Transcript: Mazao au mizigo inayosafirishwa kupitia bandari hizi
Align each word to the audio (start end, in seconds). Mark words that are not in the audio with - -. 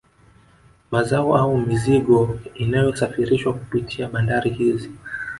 Mazao 0.91 1.35
au 1.37 1.57
mizigo 1.57 2.39
inayosafirishwa 2.55 3.53
kupitia 3.53 4.07
bandari 4.09 4.49
hizi 4.51 4.91